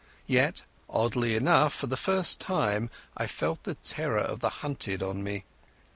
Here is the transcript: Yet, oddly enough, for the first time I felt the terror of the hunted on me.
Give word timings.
Yet, 0.25 0.63
oddly 0.89 1.35
enough, 1.35 1.75
for 1.75 1.85
the 1.85 1.95
first 1.95 2.39
time 2.39 2.89
I 3.15 3.27
felt 3.27 3.65
the 3.65 3.75
terror 3.75 4.17
of 4.17 4.39
the 4.39 4.49
hunted 4.65 5.03
on 5.03 5.21
me. 5.21 5.43